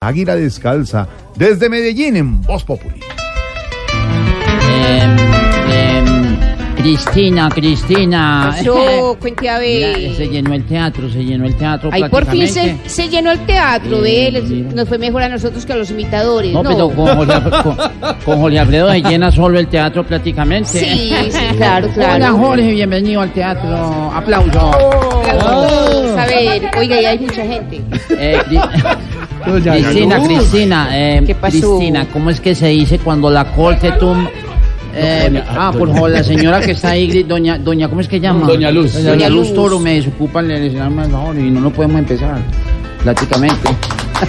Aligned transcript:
Águila 0.00 0.36
Descalza, 0.36 1.08
desde 1.34 1.68
Medellín 1.68 2.14
en 2.16 2.40
Voz 2.42 2.62
Populi. 2.62 3.00
Em, 4.70 5.16
em, 5.72 6.36
Cristina, 6.76 7.48
Cristina. 7.52 8.52
Pasó, 8.56 9.16
cuente 9.20 9.48
a 9.48 9.58
Mira, 9.58 9.88
ver. 9.88 10.14
se 10.14 10.28
llenó 10.28 10.54
el 10.54 10.64
teatro, 10.66 11.10
se 11.10 11.24
llenó 11.24 11.46
el 11.46 11.56
teatro. 11.56 11.90
Ay, 11.92 12.04
por 12.08 12.24
fin 12.26 12.46
se, 12.46 12.52
prácticamente. 12.60 12.88
se 12.88 13.08
llenó 13.08 13.32
el 13.32 13.40
teatro, 13.44 14.00
ve, 14.00 14.30
les- 14.30 14.48
nos 14.72 14.88
fue 14.88 14.98
mejor 14.98 15.24
a 15.24 15.28
nosotros 15.30 15.66
que 15.66 15.72
a 15.72 15.76
los 15.76 15.90
imitadores, 15.90 16.52
No, 16.52 16.62
¿no? 16.62 16.70
pero 16.70 16.90
con 16.90 17.16
Jorge, 17.16 17.32
Alfredo- 17.32 17.62
con, 17.64 17.76
con 18.24 18.40
Jorge 18.40 18.58
Alfredo 18.60 18.90
se 18.92 19.00
llena 19.00 19.32
solo 19.32 19.58
el 19.58 19.66
teatro 19.66 20.06
prácticamente. 20.06 20.68
Sí, 20.78 21.12
sí, 21.28 21.38
claro, 21.56 21.88
claro. 21.88 22.14
Hola 22.14 22.30
Jorge, 22.30 22.70
bienvenido 22.70 23.20
al 23.20 23.32
teatro. 23.32 24.12
Aplauso. 24.14 24.70
Vamos 25.42 26.16
a 26.16 26.26
ver, 26.26 26.70
oiga, 26.78 27.00
y 27.02 27.04
hay 27.04 27.18
mucha 27.18 27.42
gente. 27.44 27.80
Eh, 28.10 28.38
Cri- 28.48 28.96
Cristina, 29.52 30.22
Cristina, 30.22 30.88
eh, 30.92 31.22
¿Qué 31.26 31.34
pasó? 31.34 31.76
Cristina, 31.76 32.06
¿cómo 32.12 32.30
es 32.30 32.40
que 32.40 32.54
se 32.54 32.68
dice 32.68 32.98
cuando 32.98 33.30
la 33.30 33.44
corte 33.52 33.92
tumba? 33.92 34.30
Eh, 34.94 35.42
ah, 35.48 35.72
por 35.76 35.92
favor, 35.92 36.10
la 36.10 36.24
señora 36.24 36.60
que 36.60 36.72
está 36.72 36.90
ahí, 36.90 37.22
doña, 37.24 37.58
doña, 37.58 37.88
¿cómo 37.88 38.00
es 38.00 38.08
que 38.08 38.20
llama? 38.20 38.46
Doña 38.46 38.70
Luz. 38.70 38.94
Doña, 38.94 39.10
Doña 39.10 39.28
Luz 39.28 39.48
Luz. 39.48 39.54
Toro 39.54 39.78
me 39.78 39.94
desocupa 39.94 40.40
el 40.40 40.50
escenario 40.50 40.90
más 40.90 41.12
ahora 41.12 41.38
y 41.38 41.50
no 41.50 41.60
lo 41.60 41.70
podemos 41.70 41.98
empezar, 41.98 42.38
prácticamente. 43.02 43.68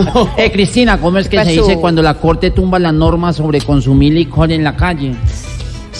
eh, 0.36 0.50
Cristina, 0.50 0.98
¿cómo 0.98 1.18
es 1.18 1.28
que 1.28 1.44
se 1.44 1.52
dice 1.52 1.76
cuando 1.76 2.02
la 2.02 2.14
corte 2.14 2.50
tumba 2.50 2.78
la 2.78 2.92
norma 2.92 3.32
sobre 3.32 3.60
consumir 3.60 4.14
licor 4.14 4.50
en 4.50 4.64
la 4.64 4.74
calle? 4.74 5.14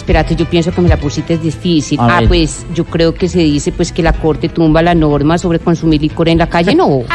Espérate, 0.01 0.35
yo 0.35 0.45
pienso 0.45 0.71
que 0.71 0.81
me 0.81 0.89
la 0.89 0.97
pusiste 0.97 1.35
es 1.35 1.43
difícil. 1.43 1.99
A 1.99 2.17
ah, 2.17 2.19
ver. 2.21 2.27
pues 2.27 2.65
yo 2.73 2.85
creo 2.85 3.13
que 3.13 3.29
se 3.29 3.37
dice 3.37 3.71
pues 3.71 3.91
que 3.91 4.01
la 4.01 4.13
corte 4.13 4.49
tumba 4.49 4.81
la 4.81 4.95
norma 4.95 5.37
sobre 5.37 5.59
consumir 5.59 6.01
licor 6.01 6.27
en 6.27 6.39
la 6.39 6.49
calle, 6.49 6.73
¿no? 6.73 7.03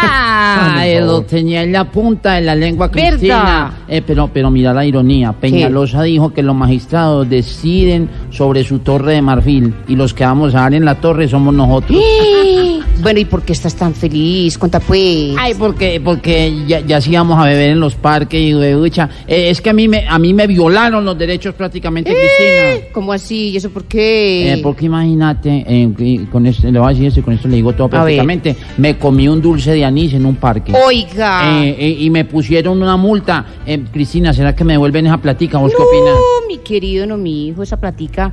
Ah, 0.59 0.85
lo 1.01 1.23
tenía 1.23 1.63
en 1.63 1.73
la 1.73 1.91
punta 1.91 2.35
de 2.35 2.43
la 2.43 2.55
lengua. 2.55 2.91
Cristina. 2.91 3.73
Eh, 3.89 4.03
pero, 4.07 4.31
pero 4.33 4.51
mira 4.51 4.73
la 4.73 4.85
ironía. 4.85 5.33
Peñalosa 5.33 6.03
dijo 6.03 6.33
que 6.33 6.43
los 6.43 6.55
magistrados 6.55 7.29
deciden 7.29 8.09
sobre 8.31 8.63
su 8.63 8.79
torre 8.79 9.15
de 9.15 9.23
marfil 9.23 9.75
y 9.89 9.97
los 9.97 10.15
que 10.15 10.25
vamos 10.25 10.55
a 10.55 10.61
dar 10.61 10.75
en 10.75 10.85
la 10.85 10.95
torre 10.95 11.29
somos 11.29 11.53
nosotros. 11.53 12.01
bueno, 13.03 13.21
¿y 13.21 13.25
por 13.25 13.43
qué 13.43 13.53
estás 13.53 13.75
tan 13.75 13.95
feliz? 13.95 14.59
Cuenta 14.59 14.81
pues. 14.81 15.35
Ay, 15.39 15.55
porque, 15.59 16.01
porque 16.03 16.53
ya, 16.67 16.81
ya 16.81 17.01
sí 17.01 17.11
íbamos 17.11 17.39
a 17.39 17.45
beber 17.45 17.71
en 17.71 17.81
los 17.81 17.95
parques 17.95 18.41
y 18.41 18.53
de 18.53 18.73
ducha. 18.73 19.09
Eh, 19.27 19.51
es 19.51 19.61
que 19.61 19.71
a 19.71 19.73
mí 19.73 19.89
me, 19.89 20.07
a 20.09 20.19
mí 20.19 20.33
me 20.33 20.47
violaron 20.47 21.05
los 21.05 21.17
derechos 21.17 21.55
prácticamente, 21.55 22.11
Cristina. 22.11 22.89
¿Cómo 22.93 23.13
así? 23.13 23.51
¿Y 23.51 23.57
eso 23.57 23.71
por 23.71 23.85
qué? 23.85 24.53
Eh, 24.53 24.61
porque 24.63 24.87
imagínate, 24.87 25.65
eh, 25.67 26.27
con 26.31 26.47
esto, 26.47 26.71
le 26.71 26.79
voy 26.79 26.87
a 26.87 26.91
decir 26.91 27.07
esto 27.07 27.21
y 27.21 27.23
con 27.23 27.35
esto 27.35 27.49
le 27.49 27.57
digo 27.57 27.73
todo 27.73 27.89
prácticamente. 27.89 28.57
Me 28.79 28.97
comí 28.97 29.29
un 29.29 29.41
dulce 29.41 29.73
de 29.73 29.85
anís 29.85 30.15
en 30.15 30.27
un 30.27 30.37
parque. 30.37 30.73
Oiga. 30.73 31.63
Eh, 31.65 31.77
eh, 31.79 31.97
y 32.01 32.11
me 32.11 32.25
pusieron 32.25 32.83
una 32.83 32.97
multa. 32.97 33.45
Eh, 33.67 33.83
Cristina, 33.93 34.33
¿será 34.33 34.55
que 34.55 34.65
me 34.65 34.75
devuelven 34.75 35.07
esa 35.07 35.19
platica? 35.19 35.59
¿Vos 35.59 35.73
qué 35.77 35.83
opinas? 35.83 36.15
No, 36.15 36.49
mi 36.49 36.59
querido, 36.59 37.07
no, 37.07 37.17
mi 37.17 37.49
hijo, 37.49 37.63
esa 37.63 37.79
platica 37.79 38.33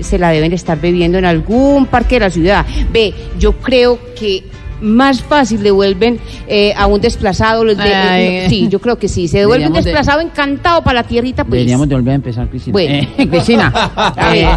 se 0.00 0.18
la 0.18 0.30
deben 0.30 0.52
estar 0.52 0.80
bebiendo 0.80 1.18
en 1.18 1.24
algún 1.24 1.86
parque 1.86 2.16
de 2.16 2.20
la 2.20 2.30
ciudad. 2.30 2.66
Ve, 2.92 3.14
yo 3.38 3.52
creo 3.52 3.98
que 4.22 4.44
más 4.80 5.22
fácil 5.22 5.62
devuelven 5.62 6.18
eh, 6.48 6.72
a 6.76 6.86
un 6.86 7.00
desplazado. 7.00 7.64
Los 7.64 7.76
de- 7.76 7.82
Ay. 7.84 8.24
eh, 8.24 8.40
no, 8.44 8.50
sí, 8.50 8.68
yo 8.68 8.80
creo 8.80 8.98
que 8.98 9.06
sí. 9.08 9.28
Se 9.28 9.38
devuelve 9.38 9.66
un 9.68 9.72
de- 9.74 9.82
desplazado 9.82 10.20
encantado 10.20 10.82
para 10.82 11.02
la 11.02 11.06
tierrita, 11.06 11.44
pues. 11.44 11.52
Deberíamos 11.60 11.88
de 11.88 11.94
volver 11.94 12.12
a 12.12 12.14
empezar, 12.16 12.48
Cristina. 12.48 12.72
Bueno. 12.72 13.08
Eh, 13.18 13.28
Cristina, 13.28 13.72
eh, 14.34 14.48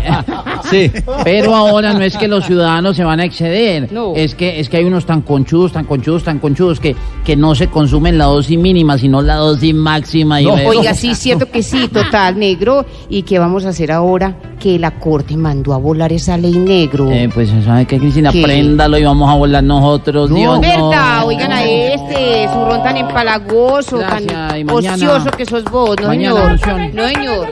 sí. 0.69 0.91
Pero 1.23 1.53
ahora 1.55 1.93
no 1.93 2.01
es 2.01 2.17
que 2.17 2.27
los 2.27 2.45
ciudadanos 2.45 2.95
se 2.95 3.03
van 3.03 3.19
a 3.19 3.25
exceder. 3.25 3.91
No. 3.91 4.13
Es 4.15 4.33
que 4.35 4.59
es 4.59 4.67
que 4.69 4.77
hay 4.77 4.83
unos 4.85 5.05
tan 5.05 5.21
conchudos, 5.21 5.71
tan 5.73 5.85
conchudos, 5.85 6.23
tan 6.23 6.39
conchudos 6.39 6.79
que, 6.79 6.95
que 7.25 7.35
no 7.35 7.55
se 7.55 7.67
consumen 7.67 8.17
la 8.17 8.25
dosis 8.25 8.57
mínima, 8.57 8.97
sino 8.97 9.21
la 9.21 9.35
dosis 9.35 9.73
máxima. 9.73 10.39
Y 10.41 10.45
ve- 10.45 10.67
Oiga, 10.67 10.93
sí, 10.93 11.15
cierto 11.15 11.49
que 11.49 11.63
sí, 11.63 11.87
total, 11.89 12.37
negro. 12.39 12.85
¿Y 13.09 13.23
qué 13.23 13.39
vamos 13.39 13.65
a 13.65 13.69
hacer 13.69 13.91
ahora? 13.91 14.35
Que 14.59 14.77
la 14.79 14.91
corte 14.99 15.35
mandó 15.35 15.73
a 15.73 15.77
volar 15.77 16.13
esa 16.13 16.37
ley 16.37 16.53
negro. 16.57 17.09
Eh, 17.11 17.27
pues, 17.33 17.51
¿sabe 17.65 17.85
qué, 17.85 17.97
Cristina? 17.99 18.31
¿Qué? 18.31 18.43
Préndalo 18.43 18.97
y 18.97 19.03
vamos 19.03 19.29
a 19.29 19.33
volar 19.35 19.63
nosotros. 19.63 20.29
Dios, 20.33 20.55
no. 20.55 20.61
¿Verdad? 20.61 21.25
Oigan 21.25 21.51
a 21.51 21.63
este, 21.63 22.47
su 22.53 22.65
ron 22.65 22.83
tan 22.83 22.97
empalagoso, 22.97 23.97
Gracias, 23.97 24.31
tan 24.31 24.69
ocioso 24.69 25.31
que 25.35 25.45
sos 25.45 25.63
vos, 25.65 25.95
no 25.99 26.07
mañana 26.07 26.57
señor. 26.59 26.93
No 26.93 27.07
señor. 27.07 27.47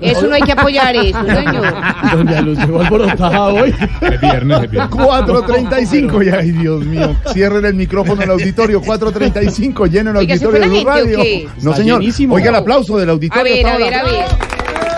Eso 0.00 0.26
no 0.26 0.34
hay 0.34 0.42
que 0.42 0.52
apoyar 0.52 0.94
eso, 0.96 1.18
señor. 1.26 1.74
Doña 2.12 2.40
Luz 2.42 2.58
llegó 2.58 2.80
alborotada 2.82 3.44
hoy. 3.46 3.74
Es 4.02 4.20
viernes, 4.20 4.62
es 4.64 4.70
viernes. 4.70 4.90
4.35 4.96 6.26
y 6.26 6.28
ay 6.30 6.50
Dios 6.52 6.84
mío, 6.84 7.16
cierren 7.32 7.64
el 7.64 7.74
micrófono 7.74 8.22
al 8.22 8.30
auditorio, 8.30 8.80
4.35, 8.82 9.88
lleno 9.90 10.10
el 10.10 10.16
Oiga, 10.18 10.36
¿se 10.36 10.44
auditorio 10.44 10.50
fue 10.50 10.60
de 10.60 10.66
Blue 10.66 10.76
gente 10.76 10.90
o 10.90 10.94
Radio. 10.94 11.16
qué? 11.22 11.48
No 11.62 11.70
Está 11.70 11.76
señor, 11.82 12.00
llenísimo. 12.00 12.34
oiga 12.34 12.48
el 12.50 12.54
aplauso 12.56 12.98
del 12.98 13.08
A 13.08 13.12
auditorio. 13.12 13.54
ver, 13.54 13.66
a 13.66 13.76
ver, 13.78 13.94
a 13.94 14.02
ver. 14.04 14.24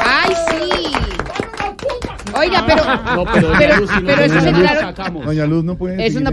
Ay, 0.04 0.34
sí. 0.50 0.92
Oiga, 2.36 2.64
pero, 2.66 2.82
No, 3.16 3.24
pero 3.32 3.48
Doña 3.48 3.58
pero, 3.58 3.76
Luz, 3.78 3.90
si 3.90 4.00
no, 4.00 4.06
pero 4.06 4.22
eso 4.22 4.34
Doña 4.34 4.48
es 4.50 4.56
claro. 4.58 4.80
sacamos. 4.80 5.24
Doña 5.26 5.46
Luz 5.46 5.64
no 5.64 5.74
puede 5.76 5.96
seguir 5.96 6.22
no 6.22 6.32